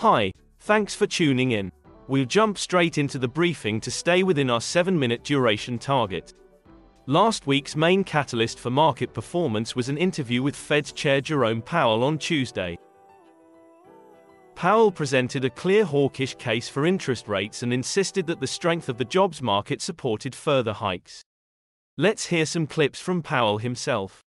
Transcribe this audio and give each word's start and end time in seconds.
Hi, 0.00 0.32
thanks 0.60 0.94
for 0.94 1.06
tuning 1.06 1.50
in. 1.50 1.70
We'll 2.08 2.24
jump 2.24 2.56
straight 2.56 2.96
into 2.96 3.18
the 3.18 3.28
briefing 3.28 3.82
to 3.82 3.90
stay 3.90 4.22
within 4.22 4.48
our 4.48 4.62
7 4.62 4.98
minute 4.98 5.24
duration 5.24 5.78
target. 5.78 6.32
Last 7.04 7.46
week's 7.46 7.76
main 7.76 8.02
catalyst 8.02 8.58
for 8.58 8.70
market 8.70 9.12
performance 9.12 9.76
was 9.76 9.90
an 9.90 9.98
interview 9.98 10.42
with 10.42 10.56
Fed's 10.56 10.92
Chair 10.92 11.20
Jerome 11.20 11.60
Powell 11.60 12.02
on 12.02 12.16
Tuesday. 12.16 12.78
Powell 14.54 14.90
presented 14.90 15.44
a 15.44 15.50
clear 15.50 15.84
hawkish 15.84 16.34
case 16.36 16.66
for 16.66 16.86
interest 16.86 17.28
rates 17.28 17.62
and 17.62 17.70
insisted 17.70 18.26
that 18.26 18.40
the 18.40 18.46
strength 18.46 18.88
of 18.88 18.96
the 18.96 19.04
jobs 19.04 19.42
market 19.42 19.82
supported 19.82 20.34
further 20.34 20.72
hikes. 20.72 21.26
Let's 21.98 22.24
hear 22.24 22.46
some 22.46 22.66
clips 22.66 23.00
from 23.00 23.20
Powell 23.20 23.58
himself. 23.58 24.24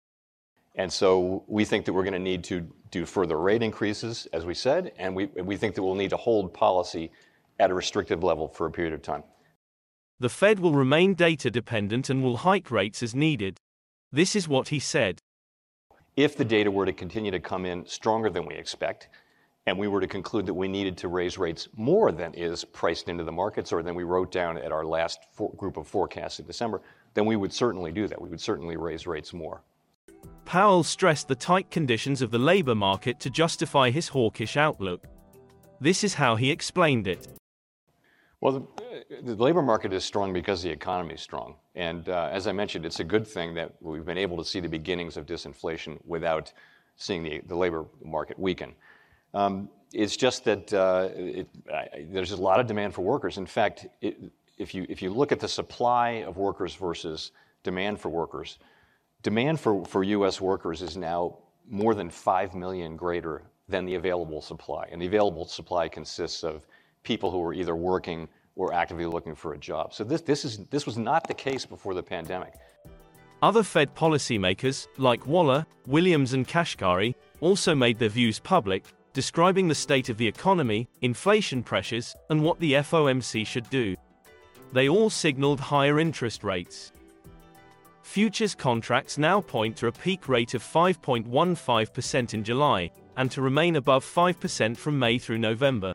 And 0.75 0.93
so 0.93 1.43
we 1.47 1.65
think 1.65 1.85
that 1.85 1.93
we're 1.93 2.03
going 2.03 2.13
to 2.13 2.19
need 2.19 2.43
to 2.43 2.71
do 2.93 3.05
further 3.05 3.39
rate 3.39 3.63
increases, 3.63 4.27
as 4.31 4.45
we 4.45 4.53
said, 4.53 4.93
and 4.97 5.15
we, 5.15 5.25
we 5.25 5.57
think 5.57 5.73
that 5.75 5.83
we'll 5.83 5.95
need 5.95 6.11
to 6.11 6.17
hold 6.17 6.53
policy 6.53 7.11
at 7.59 7.71
a 7.71 7.73
restrictive 7.73 8.23
level 8.23 8.47
for 8.47 8.67
a 8.67 8.71
period 8.71 8.93
of 8.93 9.01
time. 9.01 9.23
The 10.19 10.29
Fed 10.29 10.59
will 10.59 10.73
remain 10.73 11.15
data 11.15 11.49
dependent 11.49 12.09
and 12.09 12.23
will 12.23 12.37
hike 12.37 12.69
rates 12.69 13.01
as 13.01 13.15
needed. 13.15 13.57
This 14.11 14.35
is 14.35 14.47
what 14.47 14.69
he 14.69 14.79
said. 14.79 15.19
If 16.15 16.37
the 16.37 16.45
data 16.45 16.69
were 16.69 16.85
to 16.85 16.93
continue 16.93 17.31
to 17.31 17.39
come 17.39 17.65
in 17.65 17.85
stronger 17.87 18.29
than 18.29 18.45
we 18.45 18.53
expect, 18.53 19.09
and 19.65 19.77
we 19.77 19.87
were 19.87 19.99
to 19.99 20.07
conclude 20.07 20.45
that 20.45 20.53
we 20.53 20.67
needed 20.67 20.95
to 20.97 21.07
raise 21.07 21.39
rates 21.39 21.67
more 21.75 22.11
than 22.11 22.33
is 22.35 22.63
priced 22.63 23.09
into 23.09 23.23
the 23.23 23.31
markets 23.31 23.73
or 23.73 23.81
than 23.81 23.95
we 23.95 24.03
wrote 24.03 24.31
down 24.31 24.57
at 24.57 24.71
our 24.71 24.85
last 24.85 25.19
group 25.57 25.77
of 25.77 25.87
forecasts 25.87 26.39
in 26.39 26.45
December, 26.45 26.81
then 27.15 27.25
we 27.25 27.37
would 27.37 27.51
certainly 27.51 27.91
do 27.91 28.07
that. 28.07 28.21
We 28.21 28.29
would 28.29 28.41
certainly 28.41 28.77
raise 28.77 29.07
rates 29.07 29.33
more. 29.33 29.63
Powell 30.45 30.83
stressed 30.83 31.27
the 31.27 31.35
tight 31.35 31.71
conditions 31.71 32.21
of 32.21 32.31
the 32.31 32.39
labor 32.39 32.75
market 32.75 33.19
to 33.21 33.29
justify 33.29 33.89
his 33.89 34.09
hawkish 34.09 34.57
outlook. 34.57 35.05
This 35.79 36.03
is 36.03 36.13
how 36.13 36.35
he 36.35 36.51
explained 36.51 37.07
it. 37.07 37.27
Well, 38.41 38.67
the, 38.77 39.21
the 39.21 39.35
labor 39.35 39.61
market 39.61 39.93
is 39.93 40.03
strong 40.03 40.33
because 40.33 40.61
the 40.61 40.69
economy 40.69 41.13
is 41.13 41.21
strong. 41.21 41.55
And 41.75 42.09
uh, 42.09 42.29
as 42.31 42.45
I 42.45 42.51
mentioned, 42.51 42.85
it's 42.85 42.99
a 42.99 43.03
good 43.03 43.25
thing 43.25 43.53
that 43.55 43.73
we've 43.81 44.05
been 44.05 44.17
able 44.17 44.37
to 44.37 44.45
see 44.45 44.59
the 44.59 44.67
beginnings 44.67 45.17
of 45.17 45.25
disinflation 45.25 45.97
without 46.05 46.51
seeing 46.97 47.23
the, 47.23 47.41
the 47.47 47.55
labor 47.55 47.85
market 48.03 48.37
weaken. 48.37 48.73
Um, 49.33 49.69
it's 49.93 50.17
just 50.17 50.43
that 50.45 50.73
uh, 50.73 51.09
it, 51.15 51.47
I, 51.73 52.05
there's 52.09 52.31
a 52.31 52.37
lot 52.37 52.59
of 52.59 52.67
demand 52.67 52.93
for 52.93 53.01
workers. 53.01 53.37
In 53.37 53.45
fact, 53.45 53.87
it, 54.01 54.17
if, 54.57 54.75
you, 54.75 54.85
if 54.89 55.01
you 55.01 55.09
look 55.09 55.31
at 55.31 55.39
the 55.39 55.47
supply 55.47 56.23
of 56.27 56.37
workers 56.37 56.75
versus 56.75 57.31
demand 57.63 57.99
for 57.99 58.09
workers, 58.09 58.59
demand 59.23 59.59
for, 59.59 59.83
for 59.85 60.03
US 60.03 60.39
workers 60.39 60.81
is 60.81 60.95
now 60.95 61.39
more 61.67 61.95
than 61.95 62.09
5 62.09 62.53
million 62.53 62.95
greater 62.95 63.41
than 63.69 63.85
the 63.85 63.95
available 63.95 64.41
supply. 64.41 64.87
And 64.91 65.01
the 65.01 65.07
available 65.07 65.45
supply 65.45 65.87
consists 65.87 66.43
of 66.43 66.67
people 67.03 67.31
who 67.31 67.41
are 67.41 67.53
either 67.53 67.75
working 67.75 68.27
or 68.55 68.73
actively 68.73 69.05
looking 69.05 69.33
for 69.33 69.53
a 69.53 69.57
job. 69.57 69.93
So 69.93 70.03
this, 70.03 70.21
this, 70.21 70.45
is, 70.45 70.59
this 70.69 70.85
was 70.85 70.97
not 70.97 71.27
the 71.27 71.33
case 71.33 71.65
before 71.65 71.93
the 71.93 72.03
pandemic. 72.03 72.53
Other 73.41 73.63
Fed 73.63 73.95
policymakers, 73.95 74.87
like 74.97 75.25
Waller, 75.25 75.65
Williams, 75.87 76.33
and 76.33 76.47
Kashkari, 76.47 77.15
also 77.41 77.73
made 77.73 77.99
their 77.99 78.09
views 78.09 78.39
public, 78.39 78.85
describing 79.13 79.67
the 79.67 79.75
state 79.75 80.09
of 80.09 80.17
the 80.17 80.27
economy, 80.27 80.87
inflation 81.01 81.63
pressures, 81.63 82.15
and 82.29 82.43
what 82.43 82.59
the 82.59 82.73
FOMC 82.73 83.45
should 83.45 83.69
do. 83.69 83.95
They 84.71 84.87
all 84.87 85.09
signaled 85.09 85.59
higher 85.59 85.99
interest 85.99 86.43
rates. 86.43 86.93
Futures 88.03 88.53
contracts 88.53 89.17
now 89.17 89.41
point 89.41 89.77
to 89.77 89.87
a 89.87 89.91
peak 89.91 90.27
rate 90.27 90.53
of 90.53 90.61
5.15% 90.61 92.33
in 92.33 92.43
July, 92.43 92.91
and 93.15 93.31
to 93.31 93.41
remain 93.41 93.77
above 93.77 94.05
5% 94.05 94.77
from 94.77 94.99
May 94.99 95.17
through 95.17 95.39
November. 95.39 95.93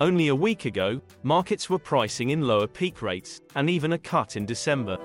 Only 0.00 0.28
a 0.28 0.34
week 0.34 0.66
ago, 0.66 1.00
markets 1.22 1.68
were 1.68 1.78
pricing 1.78 2.30
in 2.30 2.46
lower 2.46 2.66
peak 2.68 3.02
rates, 3.02 3.40
and 3.56 3.68
even 3.68 3.94
a 3.94 3.98
cut 3.98 4.36
in 4.36 4.46
December. 4.46 4.98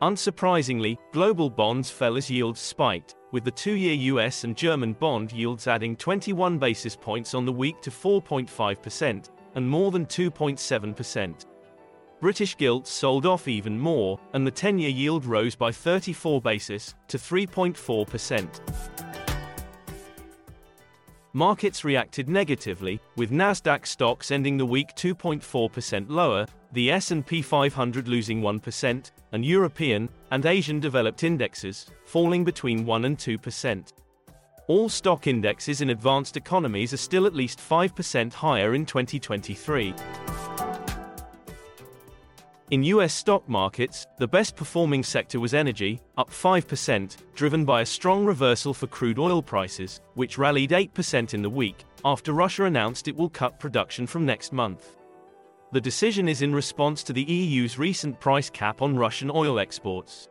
Unsurprisingly, 0.00 0.96
global 1.12 1.50
bonds 1.50 1.90
fell 1.90 2.16
as 2.16 2.30
yields 2.30 2.60
spiked, 2.60 3.16
with 3.32 3.44
the 3.44 3.50
two 3.50 3.74
year 3.74 3.94
US 4.14 4.44
and 4.44 4.56
German 4.56 4.92
bond 4.92 5.32
yields 5.32 5.66
adding 5.66 5.96
21 5.96 6.58
basis 6.58 6.94
points 6.94 7.34
on 7.34 7.44
the 7.44 7.52
week 7.52 7.82
to 7.82 7.90
4.5%, 7.90 9.30
and 9.56 9.68
more 9.68 9.90
than 9.90 10.06
2.7%. 10.06 11.46
British 12.18 12.56
gilts 12.56 12.90
sold 12.90 13.26
off 13.26 13.46
even 13.46 13.78
more, 13.78 14.18
and 14.32 14.46
the 14.46 14.50
10 14.50 14.78
year 14.78 14.90
yield 14.90 15.26
rose 15.26 15.54
by 15.54 15.70
34 15.70 16.40
basis 16.40 16.94
to 17.08 17.18
3.4%. 17.18 18.60
Markets 21.34 21.84
reacted 21.84 22.30
negatively, 22.30 22.98
with 23.16 23.30
Nasdaq 23.30 23.86
stocks 23.86 24.30
ending 24.30 24.56
the 24.56 24.64
week 24.64 24.88
2.4% 24.96 26.06
lower, 26.08 26.46
the 26.72 26.90
S&P 26.90 27.42
500 27.42 28.08
losing 28.08 28.40
1%, 28.40 29.10
and 29.32 29.44
European 29.44 30.08
and 30.30 30.46
Asian 30.46 30.80
developed 30.80 31.22
indexes 31.22 31.86
falling 32.06 32.42
between 32.42 32.86
1 32.86 33.04
and 33.04 33.18
2%. 33.18 33.92
All 34.68 34.88
stock 34.88 35.26
indexes 35.26 35.82
in 35.82 35.90
advanced 35.90 36.38
economies 36.38 36.94
are 36.94 36.96
still 36.96 37.26
at 37.26 37.34
least 37.34 37.58
5% 37.58 38.32
higher 38.32 38.74
in 38.74 38.86
2023. 38.86 39.94
In 42.72 42.82
US 42.82 43.14
stock 43.14 43.48
markets, 43.48 44.08
the 44.18 44.26
best 44.26 44.56
performing 44.56 45.04
sector 45.04 45.38
was 45.38 45.54
energy, 45.54 46.00
up 46.18 46.30
5%, 46.30 47.16
driven 47.36 47.64
by 47.64 47.82
a 47.82 47.86
strong 47.86 48.24
reversal 48.24 48.74
for 48.74 48.88
crude 48.88 49.20
oil 49.20 49.40
prices, 49.40 50.00
which 50.14 50.36
rallied 50.36 50.70
8% 50.70 51.32
in 51.32 51.42
the 51.42 51.50
week, 51.50 51.84
after 52.04 52.32
Russia 52.32 52.64
announced 52.64 53.06
it 53.06 53.14
will 53.14 53.28
cut 53.28 53.60
production 53.60 54.04
from 54.04 54.26
next 54.26 54.52
month. 54.52 54.96
The 55.70 55.80
decision 55.80 56.28
is 56.28 56.42
in 56.42 56.52
response 56.52 57.04
to 57.04 57.12
the 57.12 57.22
EU's 57.22 57.78
recent 57.78 58.18
price 58.18 58.50
cap 58.50 58.82
on 58.82 58.96
Russian 58.96 59.30
oil 59.30 59.60
exports. 59.60 60.28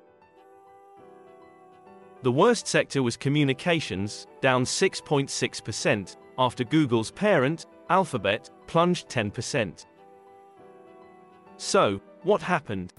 The 2.21 2.33
worst 2.33 2.67
sector 2.67 3.01
was 3.01 3.15
communications, 3.15 4.27
down 4.41 4.65
6.6%, 4.65 6.17
after 6.37 6.65
Google's 6.65 7.11
parent, 7.11 7.65
Alphabet, 7.89 8.49
plunged 8.67 9.07
10%. 9.07 9.85
So, 11.57 12.01
what 12.23 12.41
happened? 12.41 12.93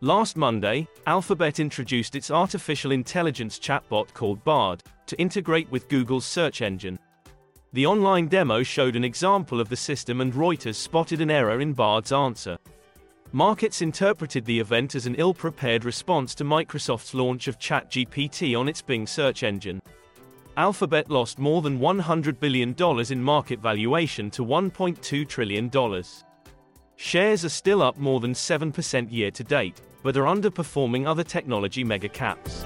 Last 0.00 0.36
Monday, 0.36 0.86
Alphabet 1.06 1.60
introduced 1.60 2.14
its 2.14 2.30
artificial 2.30 2.92
intelligence 2.92 3.58
chatbot 3.58 4.12
called 4.12 4.44
Bard 4.44 4.82
to 5.06 5.18
integrate 5.18 5.70
with 5.70 5.88
Google's 5.88 6.26
search 6.26 6.62
engine. 6.62 6.98
The 7.72 7.86
online 7.86 8.28
demo 8.28 8.62
showed 8.62 8.96
an 8.96 9.04
example 9.04 9.60
of 9.60 9.68
the 9.68 9.76
system 9.76 10.20
and 10.20 10.32
Reuters 10.32 10.76
spotted 10.76 11.20
an 11.20 11.30
error 11.30 11.60
in 11.60 11.72
Bard's 11.72 12.12
answer. 12.12 12.56
Markets 13.32 13.82
interpreted 13.82 14.44
the 14.44 14.60
event 14.60 14.94
as 14.94 15.06
an 15.06 15.16
ill 15.16 15.34
prepared 15.34 15.84
response 15.84 16.36
to 16.36 16.44
Microsoft's 16.44 17.14
launch 17.14 17.48
of 17.48 17.58
ChatGPT 17.58 18.56
on 18.58 18.68
its 18.68 18.80
Bing 18.80 19.06
search 19.08 19.42
engine. 19.42 19.80
Alphabet 20.56 21.10
lost 21.10 21.40
more 21.40 21.62
than 21.62 21.80
$100 21.80 22.38
billion 22.38 22.76
in 23.10 23.22
market 23.22 23.58
valuation 23.58 24.30
to 24.30 24.44
$1.2 24.44 25.26
trillion. 25.26 25.68
Shares 26.96 27.44
are 27.44 27.50
still 27.50 27.82
up 27.82 27.98
more 27.98 28.20
than 28.20 28.32
7% 28.32 29.12
year 29.12 29.30
to 29.30 29.44
date, 29.44 29.80
but 30.02 30.16
are 30.16 30.24
underperforming 30.24 31.06
other 31.06 31.24
technology 31.24 31.82
mega 31.82 32.08
caps. 32.08 32.64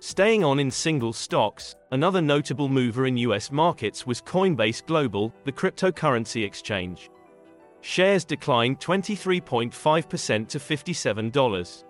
Staying 0.00 0.42
on 0.42 0.58
in 0.58 0.70
single 0.70 1.12
stocks, 1.12 1.74
another 1.90 2.22
notable 2.22 2.68
mover 2.68 3.06
in 3.06 3.16
US 3.18 3.52
markets 3.52 4.06
was 4.06 4.22
Coinbase 4.22 4.84
Global, 4.86 5.34
the 5.44 5.52
cryptocurrency 5.52 6.44
exchange. 6.44 7.10
Shares 7.80 8.24
declined 8.24 8.80
23.5% 8.80 10.48
to 10.48 10.58
$57. 10.58 11.84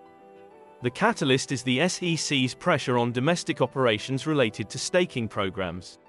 The 0.81 0.89
catalyst 0.89 1.51
is 1.51 1.63
the 1.63 1.87
SEC's 1.87 2.53
pressure 2.53 2.97
on 2.97 3.11
domestic 3.11 3.61
operations 3.61 4.27
related 4.27 4.69
to 4.69 4.77
staking 4.77 5.27
programs. 5.27 5.99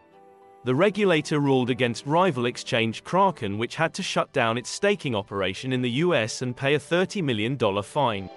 The 0.62 0.74
regulator 0.74 1.40
ruled 1.40 1.70
against 1.70 2.06
rival 2.06 2.44
exchange 2.44 3.02
Kraken, 3.02 3.56
which 3.56 3.76
had 3.76 3.94
to 3.94 4.02
shut 4.02 4.30
down 4.32 4.58
its 4.58 4.68
staking 4.68 5.14
operation 5.14 5.72
in 5.72 5.80
the 5.80 5.90
US 6.04 6.42
and 6.42 6.54
pay 6.54 6.74
a 6.74 6.78
$30 6.78 7.24
million 7.24 7.58
fine. 7.82 8.28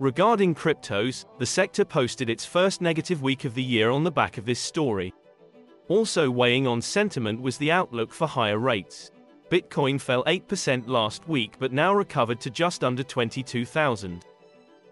Regarding 0.00 0.56
cryptos, 0.56 1.24
the 1.38 1.46
sector 1.46 1.84
posted 1.84 2.28
its 2.28 2.44
first 2.44 2.80
negative 2.80 3.22
week 3.22 3.44
of 3.44 3.54
the 3.54 3.62
year 3.62 3.90
on 3.90 4.02
the 4.02 4.10
back 4.10 4.38
of 4.38 4.44
this 4.44 4.60
story. 4.60 5.14
Also 5.86 6.28
weighing 6.28 6.66
on 6.66 6.82
sentiment 6.82 7.40
was 7.40 7.58
the 7.58 7.70
outlook 7.70 8.12
for 8.12 8.26
higher 8.26 8.58
rates. 8.58 9.12
Bitcoin 9.50 10.00
fell 10.00 10.24
8% 10.24 10.88
last 10.88 11.28
week 11.28 11.54
but 11.60 11.72
now 11.72 11.94
recovered 11.94 12.40
to 12.40 12.50
just 12.50 12.82
under 12.82 13.04
22,000. 13.04 14.24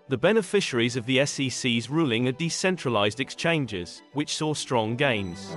The 0.07 0.19
beneficiaries 0.19 0.97
of 0.97 1.07
the 1.07 1.25
SEC's 1.25 1.89
ruling 1.89 2.29
are 2.29 2.33
decentralized 2.33 3.21
exchanges, 3.21 4.03
which 4.13 4.37
saw 4.37 4.53
strong 4.53 4.97
gains. 4.97 5.57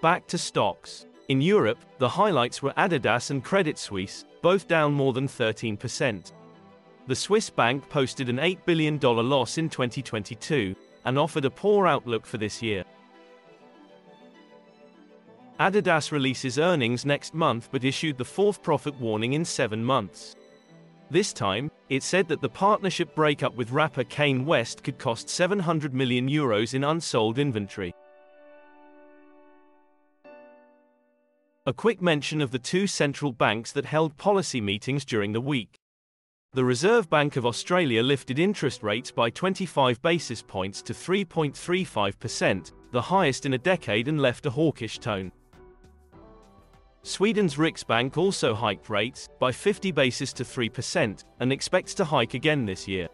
Back 0.00 0.26
to 0.26 0.36
stocks. 0.38 1.06
In 1.28 1.40
Europe, 1.40 1.78
the 1.98 2.08
highlights 2.08 2.60
were 2.60 2.72
Adidas 2.72 3.30
and 3.30 3.44
Credit 3.44 3.78
Suisse, 3.78 4.24
both 4.42 4.66
down 4.66 4.92
more 4.92 5.12
than 5.12 5.28
13%. 5.28 6.32
the 7.06 7.14
Swiss 7.14 7.50
bank 7.50 7.88
posted 7.88 8.28
an 8.28 8.38
$8 8.38 8.58
billion 8.64 8.98
loss 8.98 9.58
in 9.58 9.68
2022 9.68 10.74
and 11.04 11.18
offered 11.18 11.44
a 11.44 11.50
poor 11.50 11.86
outlook 11.86 12.26
for 12.26 12.38
this 12.38 12.60
year. 12.60 12.84
Adidas 15.60 16.10
releases 16.10 16.58
earnings 16.58 17.04
next 17.06 17.32
month 17.32 17.68
but 17.70 17.84
issued 17.84 18.18
the 18.18 18.24
fourth 18.24 18.60
profit 18.62 18.98
warning 19.00 19.34
in 19.34 19.44
seven 19.44 19.84
months. 19.84 20.34
This 21.12 21.34
time, 21.34 21.70
it 21.90 22.02
said 22.02 22.26
that 22.28 22.40
the 22.40 22.48
partnership 22.48 23.14
breakup 23.14 23.54
with 23.54 23.70
rapper 23.70 24.02
Kanye 24.02 24.46
West 24.46 24.82
could 24.82 24.96
cost 24.96 25.28
700 25.28 25.92
million 25.92 26.26
euros 26.26 26.72
in 26.72 26.82
unsold 26.82 27.38
inventory. 27.38 27.94
A 31.66 31.72
quick 31.74 32.00
mention 32.00 32.40
of 32.40 32.50
the 32.50 32.58
two 32.58 32.86
central 32.86 33.30
banks 33.30 33.72
that 33.72 33.84
held 33.84 34.16
policy 34.16 34.62
meetings 34.62 35.04
during 35.04 35.34
the 35.34 35.40
week. 35.42 35.78
The 36.54 36.64
Reserve 36.64 37.10
Bank 37.10 37.36
of 37.36 37.44
Australia 37.44 38.02
lifted 38.02 38.38
interest 38.38 38.82
rates 38.82 39.10
by 39.10 39.28
25 39.28 40.00
basis 40.00 40.40
points 40.40 40.80
to 40.80 40.94
3.35%, 40.94 42.72
the 42.90 43.02
highest 43.02 43.44
in 43.44 43.52
a 43.52 43.58
decade, 43.58 44.08
and 44.08 44.18
left 44.18 44.46
a 44.46 44.50
hawkish 44.50 44.98
tone. 44.98 45.30
Sweden's 47.04 47.56
Riksbank 47.56 48.16
also 48.16 48.54
hiked 48.54 48.88
rates 48.88 49.28
by 49.40 49.50
50 49.50 49.90
basis 49.90 50.32
to 50.34 50.44
3% 50.44 51.24
and 51.40 51.52
expects 51.52 51.94
to 51.94 52.04
hike 52.04 52.34
again 52.34 52.64
this 52.64 52.86
year. 52.86 53.08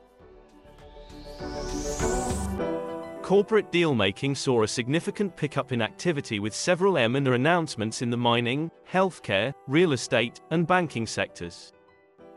Corporate 3.22 3.72
deal-making 3.72 4.34
saw 4.34 4.62
a 4.62 4.68
significant 4.68 5.34
pickup 5.36 5.72
in 5.72 5.80
activity 5.80 6.38
with 6.38 6.54
several 6.54 6.98
M&A 6.98 7.32
announcements 7.32 8.02
in 8.02 8.10
the 8.10 8.16
mining, 8.16 8.70
healthcare, 8.90 9.54
real 9.66 9.92
estate, 9.92 10.40
and 10.50 10.66
banking 10.66 11.06
sectors. 11.06 11.72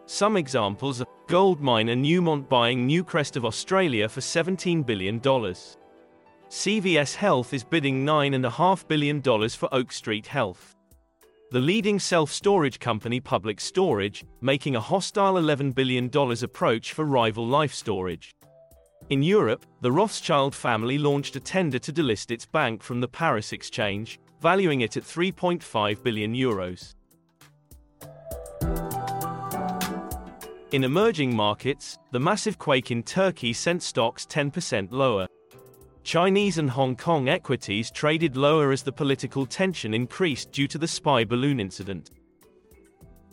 Some 0.06 0.38
examples 0.38 1.02
are 1.02 1.08
gold 1.28 1.60
miner 1.60 1.96
Newmont 1.96 2.48
buying 2.48 2.88
Newcrest 2.88 3.36
of 3.36 3.46
Australia 3.46 4.08
for 4.08 4.22
$17 4.22 4.86
billion. 4.86 5.20
CVS 6.50 7.16
Health 7.16 7.54
is 7.54 7.64
bidding 7.64 8.06
$9.5 8.06 8.88
billion 8.88 9.22
for 9.22 9.74
Oak 9.74 9.92
Street 9.92 10.28
Health 10.28 10.76
the 11.52 11.60
leading 11.60 12.00
self-storage 12.00 12.80
company 12.80 13.20
Public 13.20 13.60
Storage, 13.60 14.24
making 14.40 14.78
a 14.78 14.80
hostile 14.80 15.34
$11 15.34 15.76
billion 15.76 16.10
approach 16.44 16.94
for 16.94 17.04
rival 17.04 17.46
Life 17.46 17.74
Storage. 17.74 18.34
In 19.10 19.22
Europe, 19.22 19.66
the 19.82 19.92
Rothschild 19.92 20.56
family 20.56 20.98
launched 20.98 21.36
a 21.36 21.42
tender 21.42 21.78
to 21.80 21.92
delist 21.92 22.32
its 22.32 22.46
bank 22.46 22.82
from 22.82 23.02
the 23.02 23.08
Paris 23.10 23.52
exchange, 23.52 24.18
valuing 24.40 24.80
it 24.80 24.96
at 24.96 25.04
3.5 25.04 26.02
billion 26.02 26.34
euros. 26.34 26.96
In 30.72 30.86
emerging 30.86 31.36
markets, 31.36 31.98
the 32.12 32.20
massive 32.20 32.58
quake 32.58 32.92
in 32.92 33.04
Turkey 33.04 33.52
sent 33.52 33.84
stocks 33.84 34.26
10% 34.26 34.88
lower. 34.92 35.28
Chinese 36.04 36.58
and 36.58 36.70
Hong 36.70 36.96
Kong 36.96 37.30
equities 37.30 37.92
traded 37.92 38.36
lower 38.36 38.72
as 38.72 38.82
the 38.82 38.92
political 38.92 39.46
tension 39.46 39.94
increased 39.94 40.52
due 40.52 40.68
to 40.68 40.78
the 40.78 40.88
spy 40.88 41.24
balloon 41.24 41.60
incident. 41.60 42.12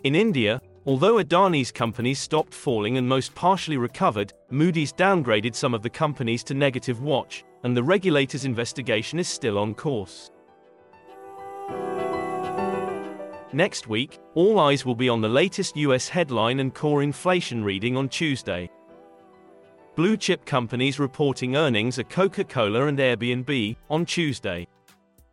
In 0.05 0.15
India, 0.15 0.61
although 0.87 1.17
Adani's 1.17 1.73
companies 1.73 2.19
stopped 2.19 2.55
falling 2.55 2.99
and 2.99 3.09
most 3.09 3.35
partially 3.35 3.79
recovered, 3.79 4.33
Moody's 4.51 4.93
downgraded 4.93 5.55
some 5.55 5.75
of 5.75 5.83
the 5.83 5.91
companies 5.91 6.45
to 6.45 6.55
negative 6.55 7.01
watch, 7.01 7.45
and 7.65 7.77
the 7.77 7.83
regulator's 7.83 8.45
investigation 8.45 9.19
is 9.19 9.29
still 9.29 9.59
on 9.59 9.75
course. 9.75 10.31
Next 13.53 13.89
week, 13.89 14.19
all 14.35 14.61
eyes 14.61 14.85
will 14.85 14.95
be 14.95 15.09
on 15.09 15.23
the 15.23 15.29
latest 15.29 15.77
US 15.79 16.07
headline 16.07 16.61
and 16.61 16.75
core 16.75 17.03
inflation 17.03 17.65
reading 17.65 17.97
on 17.97 18.11
Tuesday. 18.11 18.71
Blue 19.99 20.17
chip 20.17 20.45
companies 20.45 21.01
reporting 21.01 21.57
earnings 21.57 21.99
are 21.99 22.05
Coca 22.05 22.45
Cola 22.45 22.87
and 22.87 23.01
Airbnb 23.01 23.75
on 23.91 24.07
Tuesday. 24.07 24.65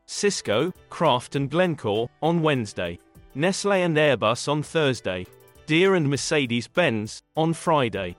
Cisco, 0.08 0.74
Kraft, 0.90 1.36
and 1.36 1.52
Glencore 1.52 2.10
on 2.24 2.42
Wednesday. 2.42 2.98
Nestle 3.36 3.74
and 3.74 3.96
Airbus 3.96 4.48
on 4.48 4.64
Thursday. 4.64 5.28
Deere 5.68 5.94
and 5.94 6.10
Mercedes 6.10 6.68
Benz 6.68 7.22
on 7.38 7.54
Friday. 7.54 8.18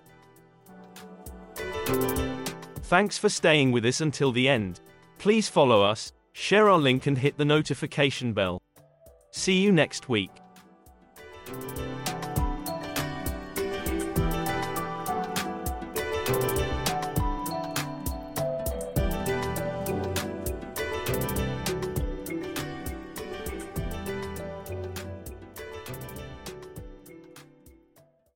Thanks 2.82 3.18
for 3.18 3.28
staying 3.28 3.72
with 3.72 3.84
us 3.84 4.00
until 4.00 4.30
the 4.30 4.48
end. 4.48 4.82
Please 5.18 5.48
follow 5.48 5.82
us, 5.82 6.12
share 6.32 6.70
our 6.70 6.78
link, 6.78 7.08
and 7.08 7.18
hit 7.18 7.36
the 7.38 7.44
notification 7.44 8.32
bell. 8.32 8.62
See 9.32 9.60
you 9.60 9.72
next 9.72 10.08
week. 10.08 10.30